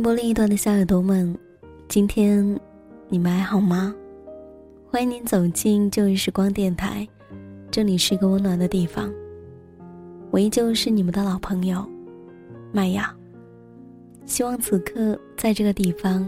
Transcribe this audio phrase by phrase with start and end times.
[0.00, 1.36] 电波另一端的小耳朵们，
[1.86, 2.58] 今天
[3.10, 3.94] 你们还好吗？
[4.90, 7.06] 欢迎您走进旧日时光电台，
[7.70, 9.12] 这里是一个温暖的地方。
[10.30, 11.86] 我依旧是你们的老朋友，
[12.72, 13.14] 麦雅。
[14.24, 16.26] 希望此刻在这个地方，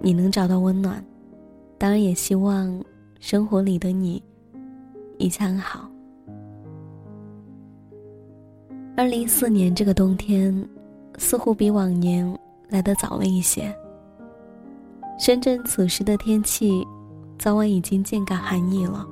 [0.00, 1.04] 你能找到温暖。
[1.76, 2.82] 当然，也希望
[3.20, 4.22] 生活里的你
[5.18, 5.86] 一切安好。
[8.96, 10.66] 二零一四年这个冬天，
[11.18, 12.34] 似乎比往年。
[12.72, 13.72] 来的早了一些。
[15.18, 16.84] 深圳此时的天气，
[17.38, 19.06] 早晚已经渐感寒意了。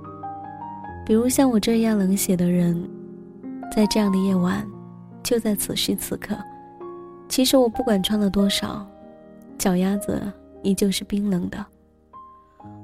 [1.06, 2.82] 比如像我这样冷血的人，
[3.70, 4.66] 在这样的夜晚，
[5.22, 6.36] 就在此时此刻，
[7.28, 8.84] 其实我不管穿了多少，
[9.58, 10.20] 脚丫子
[10.62, 11.64] 依旧是冰冷的。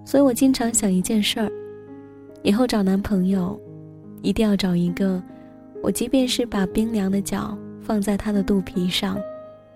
[0.04, 1.50] 所以我经常想一件事儿：
[2.42, 3.58] 以后找男朋友，
[4.22, 5.20] 一定要找一个，
[5.82, 9.18] 我即便是把冰凉的脚放在他的肚皮上。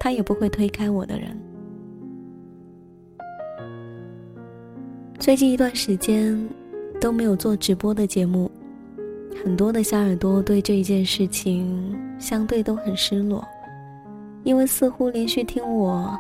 [0.01, 1.39] 他也不会推开我的人。
[5.19, 6.49] 最近一段时间
[6.99, 8.51] 都没有做直播的节目，
[9.45, 13.47] 很多的小耳朵对这一件事情相对都很失落，
[14.43, 16.19] 因为似乎连续听我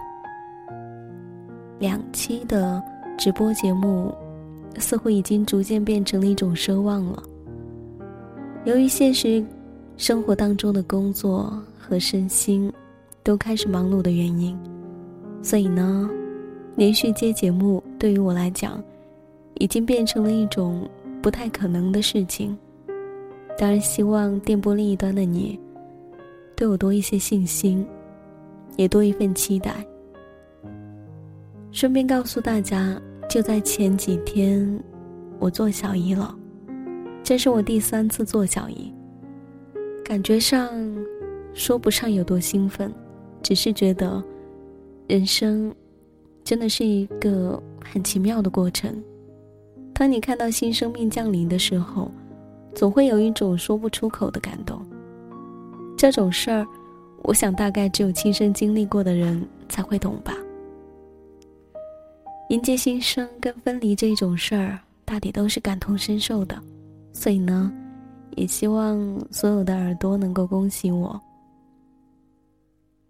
[1.78, 2.82] 两期的
[3.16, 4.14] 直播节目，
[4.76, 7.22] 似乎已经逐渐变成了一种奢望了。
[8.66, 9.42] 由于现实
[9.96, 12.70] 生活当中的工作和身心。
[13.22, 14.58] 都开始忙碌的原因，
[15.42, 16.08] 所以呢，
[16.76, 18.82] 连续接节目对于我来讲，
[19.54, 20.88] 已经变成了一种
[21.20, 22.56] 不太可能的事情。
[23.58, 25.60] 当然，希望电波另一端的你，
[26.56, 27.86] 对我多一些信心，
[28.76, 29.84] 也多一份期待。
[31.70, 32.98] 顺便告诉大家，
[33.28, 34.82] 就在前几天，
[35.38, 36.34] 我做小姨了，
[37.22, 38.91] 这是我第三次做小姨，
[40.02, 40.70] 感觉上
[41.52, 42.91] 说不上有多兴奋。
[43.42, 44.22] 只是觉得，
[45.08, 45.74] 人生
[46.44, 49.02] 真的是一个很奇妙的过程。
[49.92, 52.10] 当你看到新生命降临的时候，
[52.74, 54.80] 总会有一种说不出口的感动。
[55.96, 56.66] 这种事儿，
[57.22, 60.34] 我想大概只有亲身经历过的人才会懂吧。
[62.48, 66.58] 迎接新生跟分离这种事儿，大抵都是感同身受的。
[67.12, 67.70] 所以呢，
[68.36, 68.98] 也希望
[69.30, 71.20] 所有的耳朵能够恭喜我。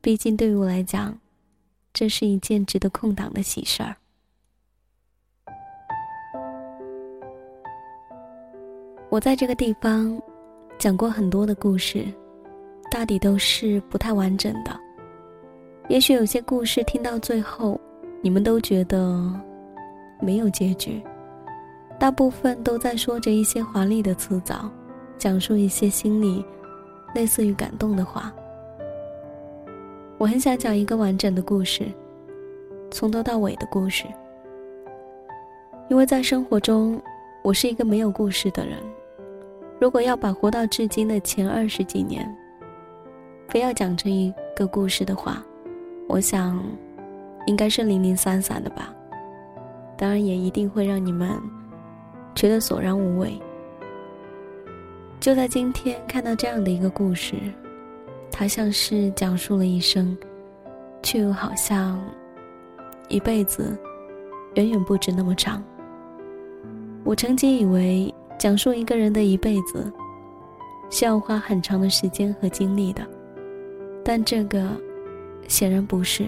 [0.02, 1.18] 毕竟，对于我来讲，
[1.92, 3.94] 这是一件值得空档的喜事儿。
[9.10, 10.20] 我在这个地方
[10.78, 12.06] 讲过很多的故事，
[12.90, 14.78] 大抵都是不太完整的。
[15.88, 17.78] 也许有些故事听到最后，
[18.22, 19.30] 你们都觉得
[20.20, 21.02] 没有结局。
[21.98, 24.70] 大部分都在说着一些华丽的辞藻，
[25.18, 26.42] 讲述一些心里
[27.14, 28.32] 类似于感动的话。
[30.20, 31.90] 我很想讲一个完整的故事，
[32.90, 34.04] 从头到尾的故事。
[35.88, 37.00] 因为在生活中，
[37.42, 38.76] 我是一个没有故事的人。
[39.80, 42.30] 如果要把活到至今的前二十几年，
[43.48, 45.42] 非要讲成一个故事的话，
[46.06, 46.62] 我想，
[47.46, 48.94] 应该是零零散散的吧。
[49.96, 51.30] 当然，也一定会让你们
[52.34, 53.40] 觉得索然无味。
[55.18, 57.36] 就在今天，看到这样的一个故事。
[58.30, 60.16] 他像是讲述了一生，
[61.02, 62.00] 却又好像
[63.08, 63.76] 一辈子
[64.54, 65.62] 远远不止那么长。
[67.04, 69.92] 我曾经以为讲述一个人的一辈子，
[70.90, 73.06] 需要花很长的时间和精力的，
[74.04, 74.70] 但这个
[75.48, 76.26] 显然不是。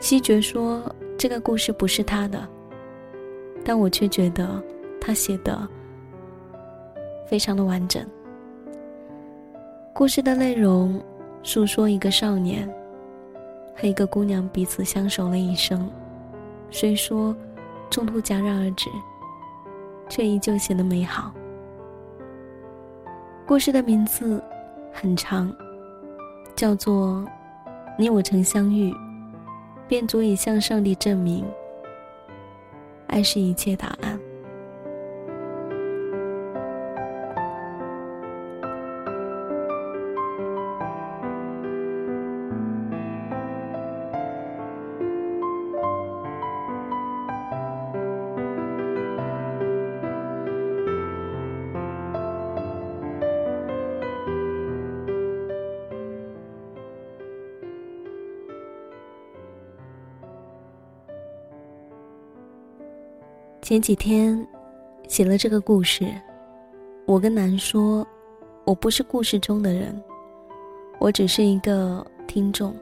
[0.00, 0.82] 西决说
[1.16, 2.46] 这个故事不是他的，
[3.64, 4.62] 但我却觉得
[5.00, 5.66] 他写的
[7.26, 8.04] 非常的完整。
[9.96, 11.00] 故事的内容，
[11.44, 12.68] 诉说一个少年
[13.76, 15.88] 和一个姑娘彼此相守了一生，
[16.68, 17.34] 虽说
[17.88, 18.90] 中途戛然而止，
[20.08, 21.32] 却依旧显得美好。
[23.46, 24.42] 故事的名字
[24.92, 25.54] 很长，
[26.56, 27.24] 叫做
[27.96, 28.92] “你我曾相遇，
[29.86, 31.44] 便足以向上帝证明，
[33.06, 34.18] 爱是一切答案。”
[63.64, 64.46] 前几天，
[65.08, 66.06] 写了这个故事。
[67.06, 68.06] 我跟南说，
[68.66, 69.98] 我不是故事中的人，
[70.98, 72.76] 我只是一个听众。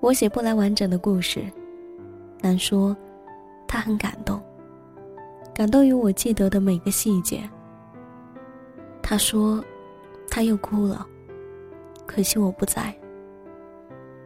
[0.00, 1.40] 我写不来完整的故事，
[2.40, 2.96] 难说，
[3.68, 4.42] 他很感动，
[5.54, 7.48] 感动于我记得的每个细节。
[9.00, 9.64] 他说，
[10.28, 11.06] 他又哭了，
[12.06, 12.92] 可惜我不在。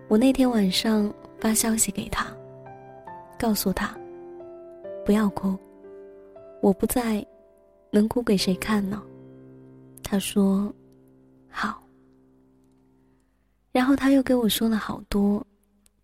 [0.08, 2.26] 我那天晚上发消息给他，
[3.38, 3.94] 告诉他，
[5.06, 5.56] 不要哭，
[6.60, 7.24] 我不在，
[7.92, 9.00] 能哭给谁看呢？
[10.02, 10.74] 他说，
[11.48, 11.80] 好。
[13.70, 15.46] 然后他又跟我说了好多，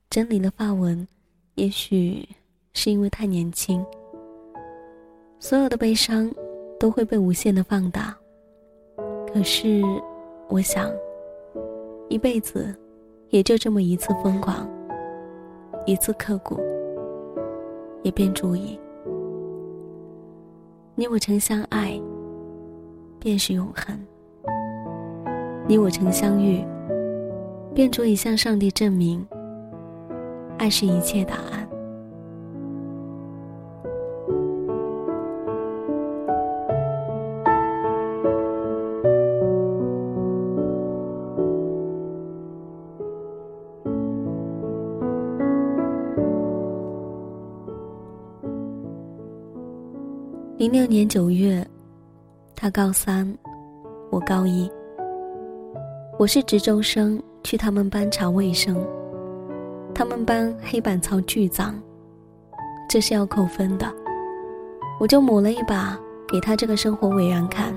[0.09, 1.05] 整理了发文，
[1.57, 2.29] 也许
[2.75, 3.85] 是因为太年轻，
[5.41, 6.33] 所有的悲伤
[6.79, 8.17] 都会被无限的放大。
[9.35, 9.83] 可是，
[10.49, 10.89] 我想，
[12.09, 12.73] 一辈子
[13.31, 14.71] 也就这么一次疯狂，
[15.87, 16.61] 一次刻骨，
[18.05, 18.79] 也便足矣。
[20.95, 21.99] 你我曾相爱，
[23.19, 23.97] 便是永恒；
[25.67, 26.63] 你我曾相遇，
[27.75, 29.27] 便足以向上帝证明，
[30.59, 31.62] 爱是一切答案。
[50.63, 51.67] 零六年九月，
[52.55, 53.27] 他高三，
[54.11, 54.71] 我高一。
[56.21, 58.77] 我是值周生，去他们班查卫生。
[59.93, 61.75] 他们班黑板擦巨脏，
[62.89, 63.93] 这是要扣分的。
[65.01, 65.99] 我就抹了一把
[66.29, 67.75] 给他这个生活委员看，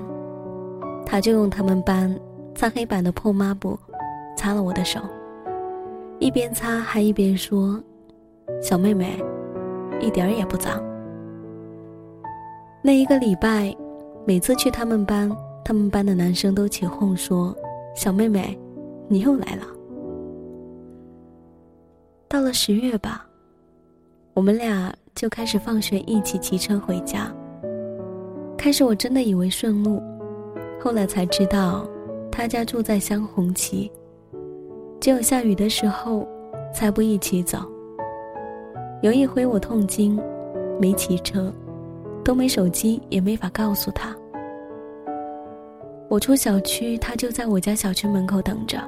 [1.04, 2.16] 他就用他们班
[2.54, 3.76] 擦黑板的破抹布
[4.36, 5.00] 擦了我的手，
[6.20, 7.82] 一边擦还一边说
[8.62, 9.20] ：“小妹妹，
[10.00, 10.80] 一点儿也不脏。”
[12.86, 13.76] 那一个礼拜，
[14.24, 15.28] 每次去他们班，
[15.64, 17.52] 他们班的男生都起哄说
[17.96, 18.56] ：“小妹妹，
[19.08, 19.66] 你又来了。”
[22.30, 23.26] 到了十月吧，
[24.34, 27.28] 我们俩就开始放学一起骑车回家。
[28.56, 30.00] 开始我真的以为顺路，
[30.80, 31.84] 后来才知道，
[32.30, 33.90] 他家住在镶红旗，
[35.00, 36.24] 只有下雨的时候
[36.72, 37.58] 才不一起走。
[39.02, 40.16] 有一回我痛经，
[40.80, 41.52] 没骑车。
[42.26, 44.12] 都没手机，也没法告诉他。
[46.10, 48.80] 我出小区，他就在我家小区门口等着；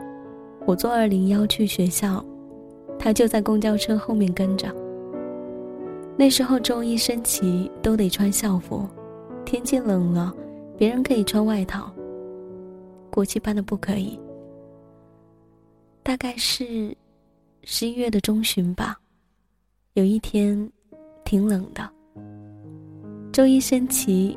[0.66, 2.24] 我坐二零幺去学校，
[2.98, 4.66] 他就在公交车后面跟着。
[6.16, 8.84] 那时候周一升旗都得穿校服，
[9.44, 10.34] 天气冷了，
[10.76, 11.92] 别人可以穿外套，
[13.08, 14.18] 国旗班的不可以。
[16.02, 16.92] 大概是
[17.62, 18.98] 十一月的中旬吧，
[19.92, 20.68] 有一天，
[21.24, 21.88] 挺冷的。
[23.38, 24.36] 周一升旗，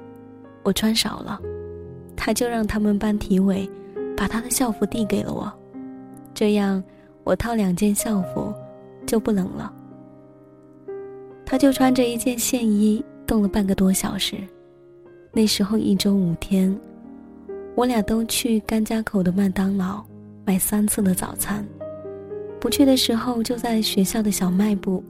[0.61, 1.41] 我穿少了，
[2.15, 3.67] 他就让他们班体委
[4.15, 5.51] 把他的校服递给了我，
[6.35, 6.83] 这样
[7.23, 8.53] 我套两件校服
[9.07, 9.73] 就不冷了。
[11.43, 14.37] 他就穿着一件线衣冻了半个多小时。
[15.33, 16.79] 那时候一周五天，
[17.73, 20.05] 我俩都去甘家口的麦当劳
[20.45, 21.65] 买三次的早餐，
[22.59, 25.03] 不去的时候就在学校的小卖部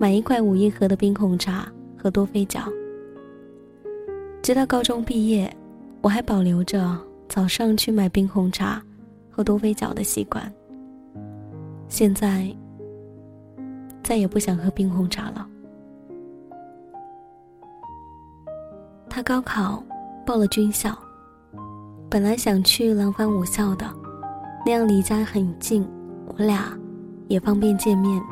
[0.00, 2.60] 买一块五一盒的冰红茶和多菲角。
[4.42, 5.54] 直到高中毕业，
[6.00, 8.82] 我还保留着早上去买冰红茶
[9.30, 10.50] 和多菲角的习惯。
[11.88, 12.48] 现在
[14.02, 15.46] 再也不想喝冰红茶了。
[19.10, 19.82] 他高考
[20.24, 20.96] 报了军校，
[22.08, 23.86] 本来想去廊坊武校的，
[24.64, 25.86] 那样离家很近，
[26.26, 26.72] 我俩
[27.28, 28.22] 也方便见面。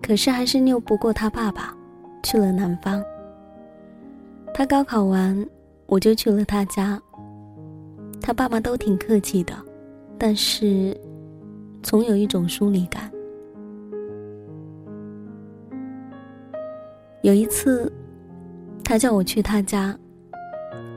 [0.00, 1.74] 可是还是拗不过他爸爸，
[2.22, 3.02] 去了南方。
[4.56, 5.44] 他高考完，
[5.86, 7.00] 我就去了他家。
[8.22, 9.52] 他爸妈都挺客气的，
[10.16, 10.96] 但是
[11.82, 13.10] 总有一种疏离感。
[17.22, 17.92] 有一次，
[18.84, 19.98] 他叫我去他家，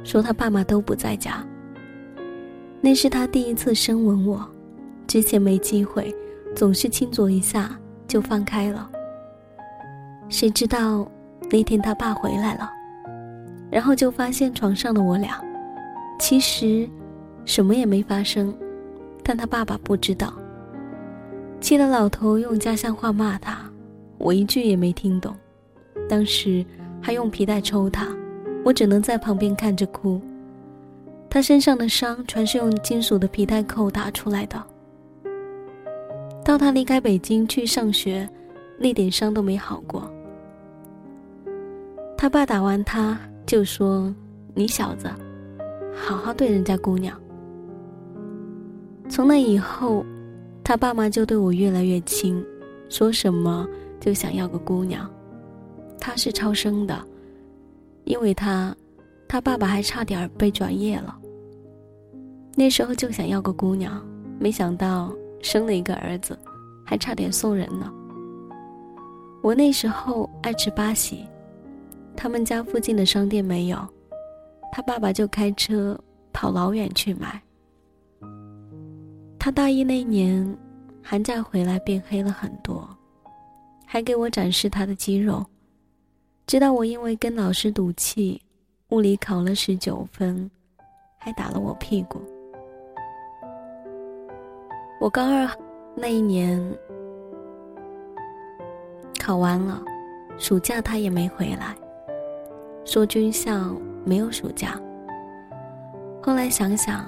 [0.04, 1.44] 说他爸妈都不在家。
[2.80, 4.48] 那是他第一次深吻我，
[5.08, 6.16] 之前没机会，
[6.56, 7.76] 总是亲左一下
[8.08, 8.88] 就放开了。
[10.30, 11.10] 谁知道
[11.50, 12.77] 那天他爸回来了。
[13.70, 15.42] 然后就发现床上的我俩，
[16.20, 16.88] 其实
[17.46, 18.54] 什么也没发生，
[19.24, 20.34] 但他爸爸不知道。
[21.60, 23.58] 气得老头用家乡话骂他，
[24.18, 25.36] 我一句也没听懂。
[26.08, 26.66] 当时
[27.02, 28.08] 还用皮带抽他，
[28.64, 30.22] 我只能在旁边看着哭。
[31.30, 34.64] 他身上的伤全是用金属的皮带扣打出来的。
[36.46, 38.30] 到他离开北京去上学，
[38.78, 40.10] 那点伤都没好过。
[42.18, 43.20] 他爸打完他。
[43.48, 44.14] 就说
[44.54, 45.10] ：“你小子，
[45.96, 47.18] 好好对人家姑娘。”
[49.10, 50.06] 从那以后，
[50.66, 52.46] 他爸妈就对我越来越亲，
[52.90, 53.66] 说什么
[54.02, 55.10] 就想要个姑娘。
[55.98, 57.02] 他是超生的，
[58.04, 58.76] 因为他，
[59.30, 61.18] 他爸爸还差点被转业了。
[62.54, 64.06] 那时候就想要个姑娘，
[64.40, 66.38] 没想到生了一个儿子，
[66.86, 67.90] 还差点送人呢。
[69.42, 71.26] 我那时候爱吃八喜，
[72.18, 73.78] 他们家附近的商店没有，
[74.72, 75.98] 他爸爸就开车
[76.34, 77.40] 跑老远去买。
[79.38, 80.58] 他大一那年，
[81.02, 82.90] 寒假回来变黑了很多，
[83.86, 85.46] 还给我展示他的肌肉。
[86.48, 88.42] 知道我因为跟老师赌气，
[88.90, 90.50] 物理考了十九分，
[91.18, 92.20] 还打了我屁股。
[95.00, 95.48] 我高二
[95.96, 96.60] 那一年
[99.20, 99.84] 考完了，
[100.40, 101.76] 暑假他也没回来，
[102.88, 103.76] 说军校
[104.06, 104.80] 没有暑假。
[106.24, 107.06] 后来想想，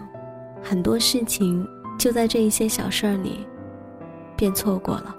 [0.61, 1.65] 很多事情
[1.97, 3.47] 就在这一些小事儿里，
[4.35, 5.15] 便错过了。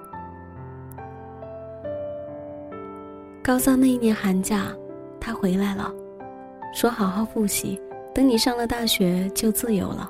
[3.42, 4.66] 高三那一年寒假，
[5.18, 5.90] 他回来了，
[6.74, 7.80] 说好好复习，
[8.14, 10.06] 等你上了大学就自由了，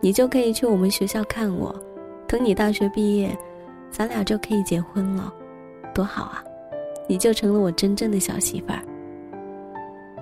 [0.00, 1.74] 你就可以去我们学校看我，
[2.28, 3.36] 等你大学毕业，
[3.90, 5.32] 咱俩就可以结婚了，
[5.92, 6.44] 多好啊！
[7.08, 8.78] 你就成了我真正的小媳妇儿。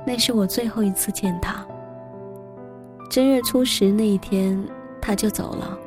[0.08, 1.62] 那是我最后一次见他。
[3.10, 4.58] 正月初十那一天，
[5.02, 5.78] 他就走了。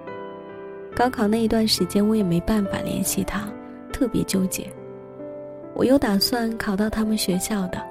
[0.95, 3.49] 高考那一段时间，我也没办法联系他，
[3.91, 4.71] 特别纠结。
[5.73, 7.81] 我又打算考到他们学校的，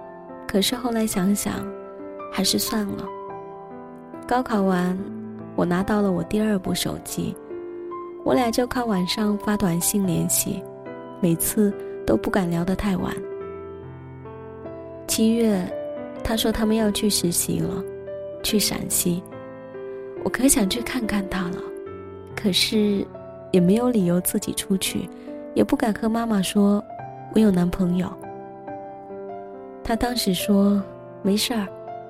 [0.46, 1.66] 可是后来想想，
[2.32, 3.04] 还是算了。
[4.24, 4.96] 高考完，
[5.56, 7.34] 我拿到了我第二部手机，
[8.24, 10.62] 我俩就靠晚上发短信联系，
[11.20, 11.74] 每次
[12.06, 13.12] 都不敢聊得太晚。
[15.08, 15.68] 七月，
[16.22, 17.82] 他说他们要去实习了，
[18.42, 19.22] 去陕西，
[20.22, 21.56] 我可想去看看他了，
[22.36, 23.04] 可是
[23.50, 25.08] 也没有理由自己出去，
[25.54, 26.82] 也不敢和妈妈说。
[27.32, 28.12] 我有男朋友。
[29.84, 30.82] 他当时说
[31.22, 31.64] ：“没事儿，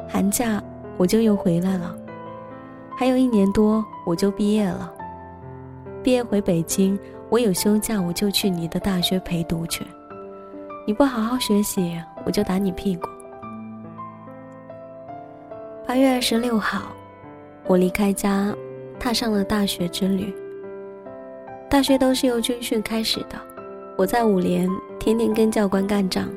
[0.08, 0.62] 寒假
[0.96, 1.94] 我就又回来了，
[2.96, 4.90] 还有一年多我就毕业了。
[6.02, 6.98] 毕业回北京，
[7.28, 9.86] 我有休假我就去你的大学陪读去。
[10.86, 13.06] 你不好好学习，我就打你屁股。”
[15.90, 16.92] 八月二十六号，
[17.66, 18.54] 我离开家，
[18.96, 20.32] 踏上了大学之旅。
[21.68, 23.30] 大学都是由军训开始的，
[23.98, 24.70] 我在五连。
[25.00, 26.28] 天天跟教官干仗，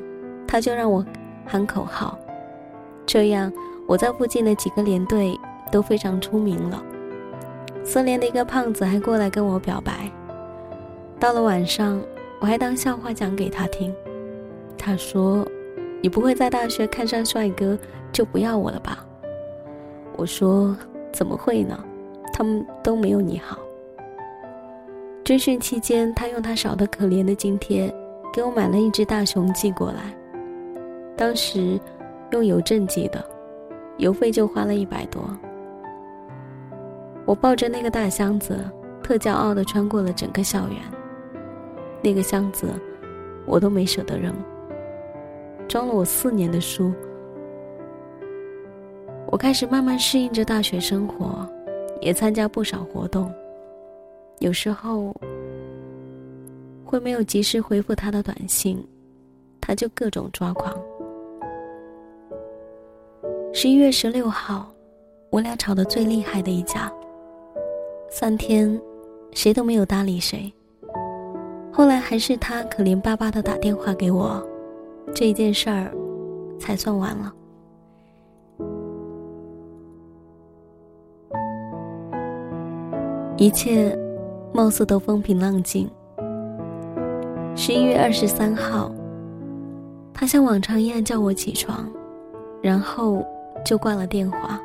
[0.44, 1.06] 他就让我
[1.46, 2.18] 喊口号，
[3.06, 3.52] 这样
[3.86, 5.38] 我在附近的几个连队
[5.70, 6.82] 都非常出名了。
[7.84, 10.10] 四连的一个胖子还过来跟我表白。
[11.20, 12.02] 到了晚上，
[12.40, 13.94] 我还当笑话讲给他听。
[14.76, 15.46] 他说
[16.02, 17.78] ：“你不会在大学看上帅哥
[18.10, 19.06] 就不要我了吧？”
[20.16, 20.76] 我说
[21.12, 21.78] ：“怎么会呢？
[22.32, 23.58] 他们都没有你好。”
[25.24, 27.92] 军训期间，他用他少得可怜的津贴。
[28.32, 30.12] 给我买了一只大熊寄过来，
[31.16, 31.78] 当时
[32.32, 33.24] 用邮政寄的，
[33.98, 35.22] 邮费就花了一百多。
[37.24, 38.58] 我抱着那个大箱子，
[39.04, 40.78] 特骄傲地穿过了整个校园。
[42.02, 42.66] 那个箱子，
[43.46, 44.34] 我都没舍得扔，
[45.68, 46.92] 装了我四年的书。
[49.34, 51.44] 我开始慢慢适应着大学生活，
[52.00, 53.28] 也参加不少活动，
[54.38, 55.12] 有时候。
[56.84, 58.80] 会没有及时回复他的短信，
[59.60, 60.72] 他就各种抓狂。
[63.52, 64.72] 十一月十六号，
[65.30, 66.92] 我俩吵得最厉害的一架。
[68.08, 68.80] 三天，
[69.32, 70.52] 谁都没有搭理谁。
[71.72, 74.40] 后来还是他可怜巴巴的打电话给我，
[75.12, 75.92] 这件事儿
[76.56, 77.34] 才算完了。
[83.36, 83.96] 一切
[84.52, 85.90] 貌似都风平浪静。
[87.56, 88.92] 十一月二十三号，
[90.12, 91.88] 他像往常一样叫我起床，
[92.62, 93.24] 然后
[93.64, 94.60] 就挂了电话。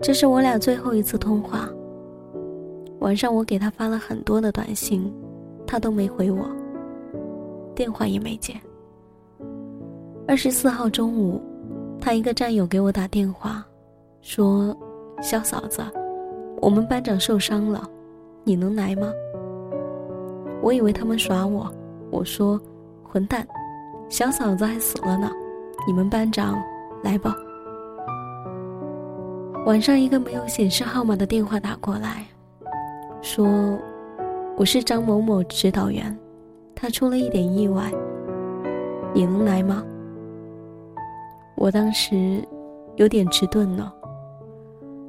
[0.00, 1.68] 这是我俩最后一次通话。
[3.00, 5.12] 晚上我给他发了很多的短信，
[5.66, 6.46] 他都没回我，
[7.74, 8.54] 电话也没接。
[10.26, 11.42] 二十四号中午，
[12.00, 13.62] 他一个战友给我打电话，
[14.22, 14.74] 说
[15.20, 15.82] ：“小嫂子，
[16.64, 17.86] 我们班长受伤了，
[18.42, 19.12] 你能来吗？”
[20.64, 21.70] 我以为他们耍我，
[22.10, 22.58] 我说
[23.04, 23.46] ：“混蛋，
[24.08, 25.30] 小嫂子还死了呢，
[25.86, 26.58] 你们班长
[27.02, 27.36] 来吧。”
[29.66, 32.24] 晚上一个没有显示号码的电话打过来，
[33.20, 33.46] 说
[34.56, 36.18] ：“我是张某某指导员，
[36.74, 37.92] 他出了一点意外，
[39.12, 39.84] 你能来吗？”
[41.56, 42.42] 我当时
[42.96, 43.93] 有点迟钝了，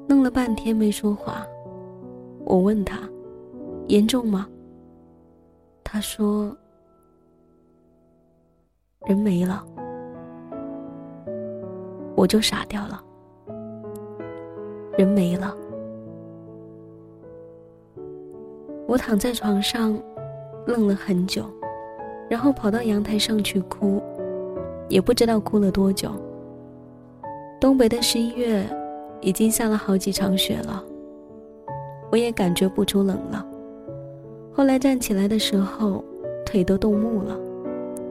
[0.08, 1.46] 弄了半天没说话。
[2.44, 3.00] 我问他
[3.88, 4.48] ：“严重吗？
[5.84, 6.56] 他说
[9.08, 9.66] ：“人没了。”
[12.16, 13.04] 我就傻掉了。
[14.98, 15.56] 人没了。
[18.88, 20.00] 我躺在床上，
[20.68, 21.46] 愣了很久，
[22.30, 24.02] 然后跑到阳台上去哭，
[24.88, 26.12] 也不知道哭了多久。
[27.60, 28.64] 东北的十一月，
[29.26, 30.84] 已经下了好几场雪了，
[32.12, 33.44] 我也感觉不出冷了。
[34.54, 36.06] 后来站起来的时候，
[36.46, 37.36] 腿都冻木了，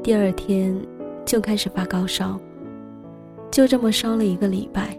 [0.02, 0.76] 第二天
[1.24, 2.36] 就开始发高烧，
[3.48, 4.98] 就这么烧了一个礼拜。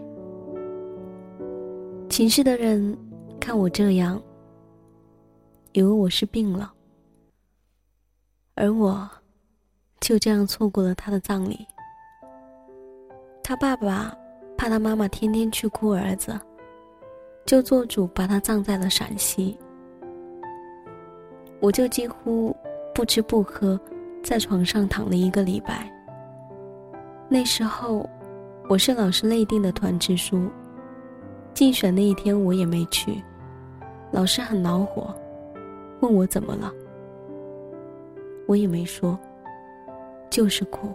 [2.08, 2.96] 寝室的人
[3.38, 4.18] 看我这样，
[5.72, 6.72] 以为我是病了，
[8.54, 9.06] 而我
[10.00, 11.58] 就这样错过了他的葬礼。
[13.44, 14.16] 他爸爸
[14.66, 16.36] 他他妈妈天天去哭儿子，
[17.44, 19.56] 就做主把他葬在了陕西。
[21.60, 22.54] 我就几乎
[22.92, 23.78] 不吃不喝，
[24.24, 25.88] 在床上躺了一个礼拜。
[27.28, 28.10] 那时候，
[28.68, 30.50] 我是老师内定的团支书。
[31.54, 33.22] 竞选那一天我也没去，
[34.10, 35.14] 老师很恼火，
[36.00, 36.72] 问我怎么了。
[38.48, 39.16] 我也没说，
[40.28, 40.92] 就是哭。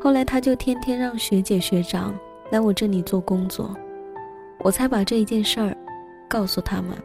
[0.00, 2.18] 后来他就天天让学姐学长
[2.50, 3.74] 来我这里做工作，
[4.60, 5.76] 我才把这一件事儿
[6.28, 6.96] 告诉他们。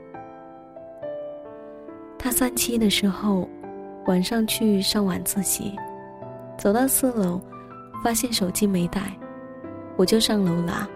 [2.17, 3.47] 他三七的时候，
[4.05, 5.75] 晚上去上晚自习，
[6.57, 7.41] 走到四楼，
[8.01, 9.01] 发现手机没带，
[9.97, 10.87] 我就上楼拿。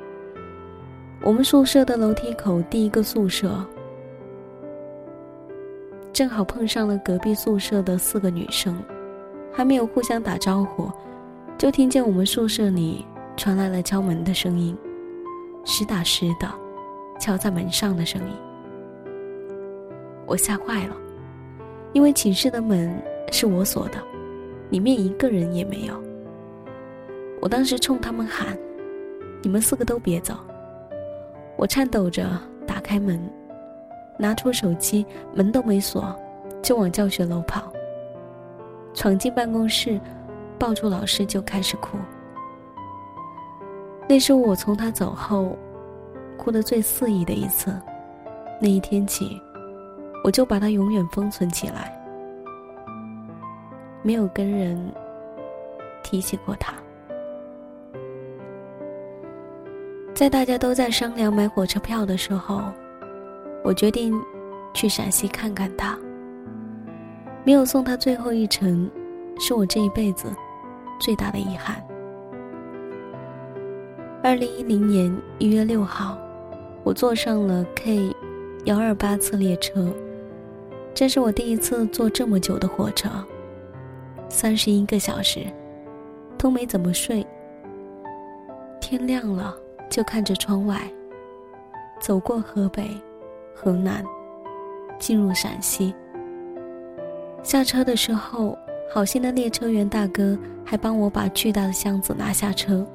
[1.22, 3.62] 我们宿舍的楼梯口第一个宿舍，
[6.14, 8.82] 正好碰上了隔壁宿舍的四个女生，
[9.52, 10.90] 还没有互相打招呼，
[11.58, 13.06] 就听见我们宿舍里
[13.38, 14.76] 传来了敲门的声音，
[15.64, 16.52] 实打实的
[17.20, 18.36] 敲在门上的声音。
[20.26, 20.98] 我吓坏了，
[21.94, 23.00] 因为寝室的门
[23.32, 24.04] 是我锁的，
[24.72, 25.94] 里面一个人也没有。
[27.40, 28.58] 我当时冲他们喊
[29.44, 30.34] ：“你们四个都别走！”
[31.56, 32.28] 我颤抖着
[32.66, 33.22] 打开门，
[34.18, 36.14] 拿出手机，门都没锁，
[36.62, 37.72] 就往教学楼跑。
[38.96, 40.02] 闯进办公室，
[40.58, 42.00] 抱住老师就开始哭。
[44.08, 45.58] 那是我从他走后，
[46.38, 47.76] 哭得最肆意的一次。
[48.60, 49.40] 那一天起，
[50.24, 51.94] 我就把他永远封存起来，
[54.02, 54.92] 没有跟人
[56.02, 56.74] 提起过他。
[60.16, 62.62] 在大家都在商量买火车票的时候，
[63.64, 64.20] 我决定
[64.74, 65.96] 去陕西看看他。
[67.44, 68.90] 没有送他最后一程，
[69.40, 70.34] 是我这一辈子
[71.00, 71.86] 最大的遗憾。
[74.28, 76.18] 二零一零年一月六号，
[76.84, 78.14] 我坐上了 K
[78.66, 79.88] 幺二八次列车，
[80.94, 83.08] 这是我第一次坐这么久的火车，
[84.28, 85.46] 三十一个小时，
[86.38, 87.26] 都没怎么睡。
[88.82, 89.56] 天亮了。
[89.90, 90.82] 就看着窗外，
[91.98, 92.90] 走过河北、
[93.56, 94.04] 河南，
[95.00, 95.96] 进入陕西。
[97.42, 98.58] 下车的时候，
[98.94, 102.86] 好心的列车员大哥还帮我把巨大的箱子拿下车，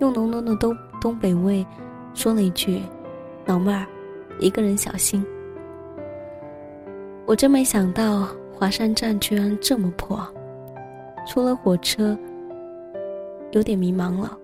[0.00, 1.64] 用浓浓的东东北味
[2.14, 2.82] 说了一句
[3.46, 3.86] ：“老妹儿，
[4.40, 5.24] 一个人小心。”
[7.26, 10.26] 我真没想到华山站居然这么破，
[11.26, 12.16] 出了火车，
[13.52, 14.36] 有点迷茫了。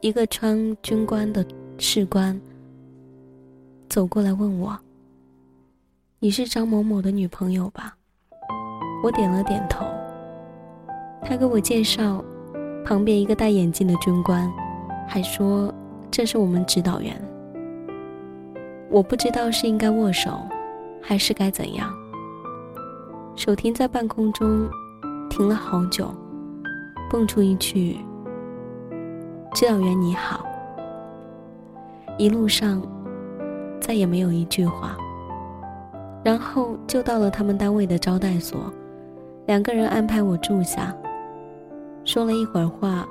[0.00, 1.46] 一个穿军官的
[1.78, 2.38] 士官
[3.88, 4.76] 走过来问我
[6.18, 7.94] ：“你是张某某的女朋友吧？”
[9.04, 9.86] 我点了点头。
[11.22, 12.24] 他给我介绍，
[12.84, 14.50] 旁边一个戴眼镜的军官，
[15.08, 15.72] 还说
[16.10, 17.14] 这是我们指导员。
[18.90, 20.40] 我不知道是应该握手，
[21.00, 21.90] 还是该怎样。
[23.34, 24.68] 手停在半空中，
[25.30, 26.12] 停了好久，
[27.10, 27.98] 蹦出一句。
[29.54, 30.44] 指导员你好。
[32.18, 32.82] 一路上
[33.80, 34.96] 再也没有一句话，
[36.22, 38.70] 然后就到了他们单位的招待所，
[39.46, 40.94] 两个人安排我住下，
[42.04, 43.06] 说了一会儿话，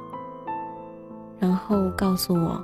[1.39, 2.61] 然后告诉我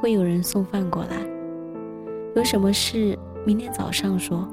[0.00, 1.16] 会有人送饭过来，
[2.34, 4.48] 有什么事明天早上说，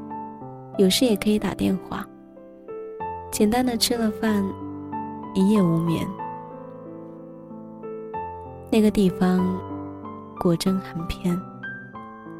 [0.77, 2.05] 有事也可以打电话。
[3.31, 4.43] 简单的吃了饭，
[5.33, 6.05] 一夜无眠。
[8.69, 9.57] 那个地方
[10.39, 11.39] 果真很偏，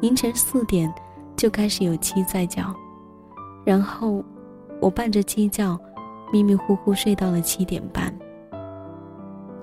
[0.00, 0.92] 凌晨四点
[1.36, 2.74] 就开始有鸡在叫，
[3.64, 4.22] 然后
[4.80, 5.78] 我伴着鸡叫，
[6.32, 8.12] 迷迷糊糊睡到了七点半。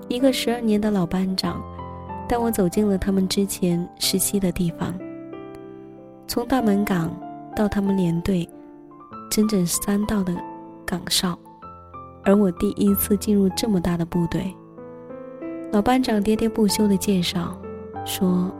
[0.08, 1.62] 一个十二年的老班长
[2.28, 4.94] 带我走进了他们之前实习的地方，
[6.26, 7.14] 从大门岗
[7.56, 8.48] 到他们连队，
[9.30, 10.34] 整整三道的
[10.84, 11.38] 岗哨，
[12.22, 14.54] 而我第一次进入这么大的部队。
[15.72, 17.58] 老班长喋喋不休的介绍，
[18.04, 18.50] 说：“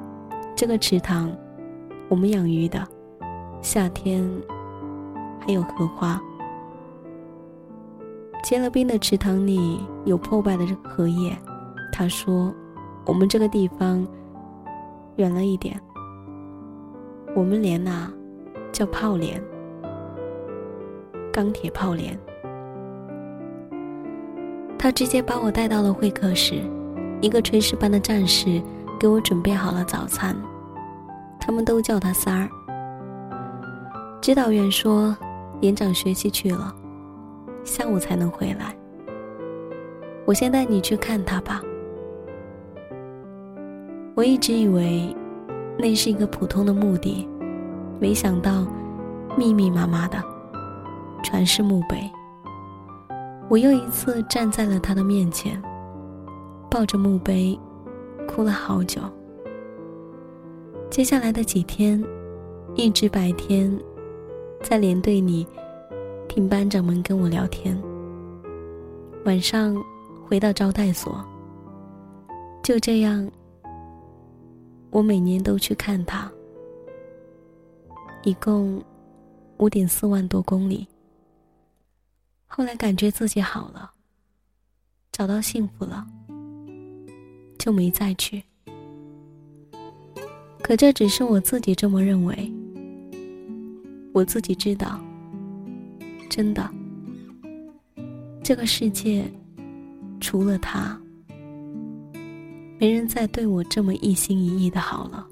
[0.57, 1.31] 这个池塘，
[2.09, 2.83] 我们养鱼的，
[3.61, 4.29] 夏天
[5.41, 6.21] 还有荷花。
[8.45, 11.37] 结了冰的池塘里有破败的荷叶。”
[11.91, 12.55] 他说
[13.07, 14.07] ：“我们这个地方
[15.17, 15.81] 远了一点，
[17.35, 18.13] 我们连呐
[18.71, 19.43] 叫炮连，
[21.33, 22.19] 钢铁炮连。”
[24.79, 26.63] 他直接把我带到了会客室。
[27.23, 28.61] 一个炊事班的战士
[29.01, 30.37] 给我准备好了早餐，
[31.41, 32.47] 他们都叫他三儿。
[34.21, 35.17] 指导员说，
[35.63, 36.75] 连长学习去了，
[37.65, 38.77] 下午才能回来。
[40.25, 41.61] 我先带你去看他吧。
[44.15, 45.15] 我一直以为
[45.77, 47.29] 那是一个普通的墓地，
[47.99, 48.67] 没想到
[49.37, 50.23] 密密麻麻的
[51.23, 51.99] 全是墓碑。
[53.49, 55.61] 我又一次站在了他的面前。
[56.71, 57.57] 抱着墓碑，
[58.27, 59.01] 哭了好久。
[60.91, 62.03] 接下来的几天，
[62.75, 63.77] 一直白天
[64.61, 65.47] 在连队里
[66.35, 67.81] 听班长们跟我聊天，
[69.25, 69.73] 晚上
[70.27, 71.25] 回到招待所。
[72.61, 73.31] 就这样，
[74.91, 76.29] 我每年都去看他，
[78.25, 78.83] 一共
[79.59, 80.85] 五点四万多公里。
[82.49, 83.93] 后来感觉自己好了，
[85.13, 86.05] 找到幸福了。
[87.61, 88.43] 就没再去。
[90.61, 92.53] 可这只是我自己这么认为。
[94.13, 95.01] 我自己知道，
[96.35, 96.69] 真的，
[98.43, 99.25] 这个世界
[100.19, 101.01] 除了他，
[102.77, 105.25] 没人再对我这么一心一意的好了。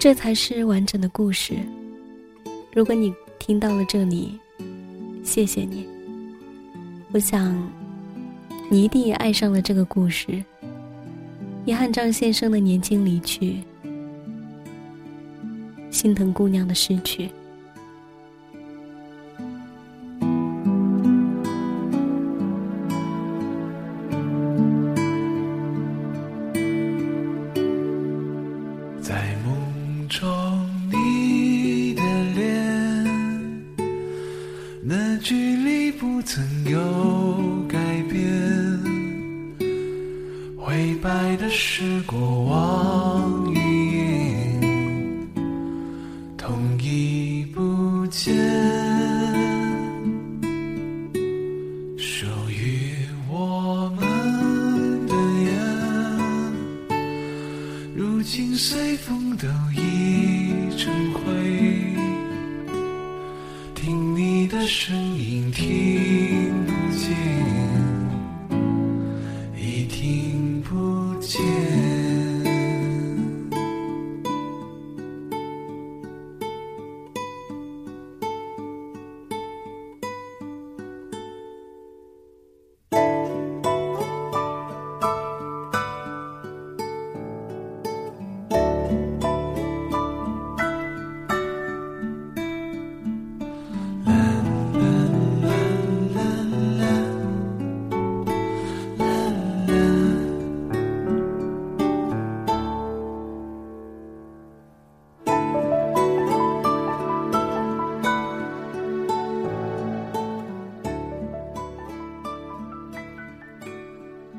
[0.00, 1.54] 这才是完整的故事。
[2.72, 4.40] 如果你听到了这里，
[5.22, 5.86] 谢谢你。
[7.12, 7.54] 我想。
[8.70, 10.42] 你一定也爱上了这个故事。
[11.66, 13.62] 遗憾张先生的年轻离去，
[16.04, 17.30] 心疼姑娘的失去。
[29.00, 30.28] 在梦中，
[30.92, 32.02] 你的
[32.34, 33.64] 脸，
[34.82, 37.78] 那距离不曾有改
[38.10, 38.22] 变。
[41.02, 43.53] 白的是过往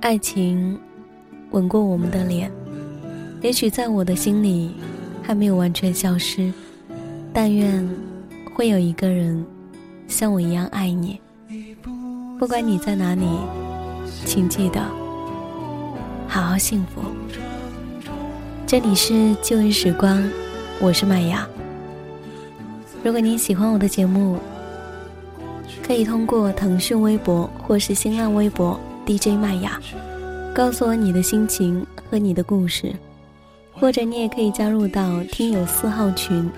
[0.06, 0.80] 爱情
[1.50, 2.52] 吻过我们的脸，
[3.42, 4.70] 也许在我的心里
[5.24, 6.54] 还没有完全消失。
[7.34, 7.84] 但愿
[8.54, 9.44] 会有一个人
[10.08, 11.20] 像我一样爱你。
[12.38, 13.26] 不管你在哪里，
[14.28, 14.80] 请记得
[16.28, 17.02] 好好幸福。
[18.68, 20.24] 这里是旧日时光，
[20.80, 21.48] 我是麦芽。
[23.04, 24.38] 如果您喜欢我的节目，
[25.82, 28.80] 可以通过腾讯微博或是新浪微博。
[29.06, 29.80] DJ 麦雅，
[30.54, 32.94] 告诉我你的心情和你的故事，
[33.74, 36.50] 或者你也可以加入到听友四号群，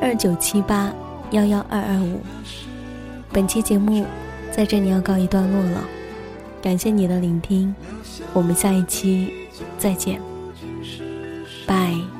[0.00, 0.92] 二九七八
[1.30, 2.20] 幺幺二二五。
[3.32, 4.04] 本期节目
[4.52, 5.84] 在这里要告一段落了，
[6.62, 7.74] 感谢你的聆听，
[8.32, 9.32] 我们下一期
[9.78, 10.20] 再见，
[11.66, 12.15] 拜。